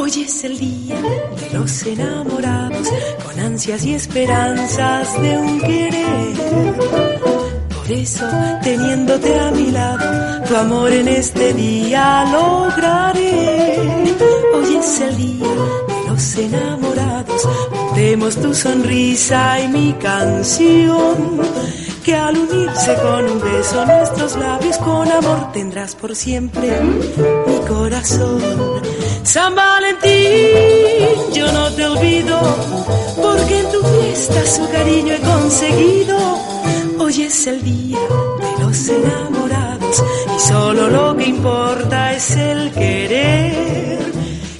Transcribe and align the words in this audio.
Hoy 0.00 0.12
es 0.22 0.44
el 0.44 0.56
día 0.56 0.94
de 0.94 1.58
los 1.58 1.82
enamorados, 1.82 2.88
con 3.24 3.40
ansias 3.40 3.84
y 3.84 3.94
esperanzas 3.94 5.20
de 5.20 5.36
un 5.36 5.60
querer. 5.60 6.74
Por 7.74 7.90
eso, 7.90 8.24
teniéndote 8.62 9.40
a 9.40 9.50
mi 9.50 9.72
lado, 9.72 10.44
tu 10.46 10.54
amor 10.54 10.92
en 10.92 11.08
este 11.08 11.52
día 11.52 12.24
lograré. 12.30 13.76
Hoy 14.54 14.76
es 14.76 15.00
el 15.00 15.16
día 15.16 15.48
de 15.88 16.08
los 16.08 16.36
enamorados, 16.36 17.48
vemos 17.96 18.36
tu 18.36 18.54
sonrisa 18.54 19.60
y 19.60 19.66
mi 19.66 19.92
canción. 19.94 21.40
Que 22.04 22.14
al 22.14 22.38
unirse 22.38 22.94
con 23.02 23.24
un 23.24 23.40
beso 23.40 23.84
nuestros 23.84 24.36
labios 24.36 24.78
con 24.78 25.10
amor 25.10 25.52
tendrás 25.52 25.96
por 25.96 26.14
siempre 26.14 26.80
mi 26.80 27.58
corazón. 27.66 28.40
San 29.24 29.54
porque 33.22 33.60
en 33.60 33.70
tu 33.70 33.82
fiesta 33.82 34.46
su 34.46 34.68
cariño 34.70 35.14
he 35.14 35.20
conseguido. 35.20 36.18
Hoy 36.98 37.22
es 37.22 37.46
el 37.46 37.62
día 37.62 37.98
de 37.98 38.64
los 38.64 38.88
enamorados 38.88 40.04
y 40.36 40.40
solo 40.48 40.88
lo 40.88 41.16
que 41.16 41.26
importa 41.26 42.12
es 42.14 42.36
el 42.36 42.70
querer. 42.72 43.98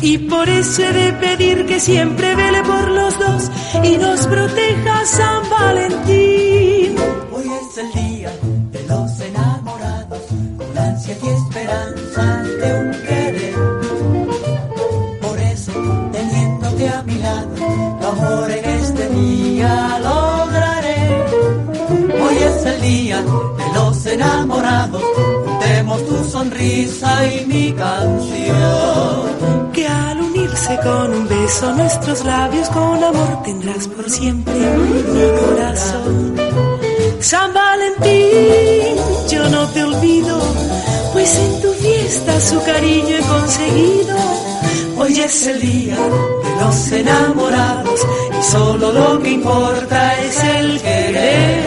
Y 0.00 0.18
por 0.18 0.48
eso 0.48 0.82
he 0.82 0.92
de 0.92 1.12
pedir 1.14 1.66
que 1.66 1.80
siempre 1.80 2.34
vele 2.36 2.62
por 2.62 2.88
los 2.90 3.18
dos 3.18 3.50
y 3.82 3.96
nos 3.96 4.26
proteja 4.26 5.04
San 5.06 5.48
Valentín. 5.50 6.94
Hoy 7.32 7.44
es 7.44 7.78
el 7.78 7.92
día 7.92 8.32
de 8.72 8.82
los 8.86 9.20
enamorados, 9.20 10.20
con 10.56 10.78
ansia 10.78 11.16
y 11.22 11.28
esperanza 11.28 12.42
de 12.42 12.80
un 12.80 12.92
querer. 13.06 13.54
Por 15.22 15.38
eso, 15.40 15.72
teniéndote 16.12 16.88
a 16.88 17.02
mi 17.02 17.14
lado, 17.18 17.75
amor 18.06 18.50
en 18.50 18.64
este 18.64 19.08
día 19.08 19.98
lograré. 19.98 21.24
Hoy 22.22 22.36
es 22.36 22.66
el 22.66 22.80
día 22.80 23.22
de 23.22 23.74
los 23.74 24.06
enamorados, 24.06 25.02
juntemos 25.44 26.06
tu 26.06 26.24
sonrisa 26.24 27.26
y 27.26 27.46
mi 27.46 27.72
canción. 27.72 29.72
Que 29.72 29.86
al 29.86 30.20
unirse 30.20 30.78
con 30.82 31.12
un 31.12 31.28
beso 31.28 31.72
nuestros 31.72 32.24
labios 32.24 32.68
con 32.70 33.02
amor 33.02 33.42
tendrás 33.44 33.88
por 33.88 34.08
siempre 34.08 34.54
mi 34.54 35.40
corazón. 35.40 36.36
San 37.20 37.52
Valentín, 37.52 38.96
yo 39.28 39.48
no 39.48 39.66
te 39.68 39.82
olvido, 39.82 40.38
pues 41.12 41.36
en 41.38 41.62
tu 41.62 41.72
fiesta 41.72 42.40
su 42.40 42.62
cariño 42.62 43.16
he 43.16 43.22
conseguido. 43.22 44.35
Hoy 45.16 45.22
es 45.22 45.46
el 45.46 45.60
día 45.62 45.96
de 45.96 46.56
los 46.60 46.92
enamorados 46.92 48.06
y 48.38 48.42
solo 48.42 48.92
lo 48.92 49.18
que 49.22 49.30
importa 49.30 50.14
es 50.20 50.44
el 50.44 50.78
querer. 50.78 51.64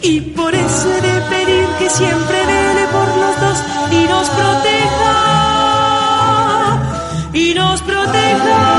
Y 0.00 0.20
por 0.20 0.54
eso 0.54 0.94
he 0.94 1.00
de 1.02 1.20
pedir 1.28 1.66
que 1.78 1.90
siempre 1.90 2.46
vele 2.46 2.86
por 2.90 3.06
los 3.18 3.38
dos 3.42 3.58
y 3.90 4.06
nos 4.08 4.30
proteja, 4.30 5.18
y 7.34 7.52
nos 7.52 7.82
proteja. 7.82 8.77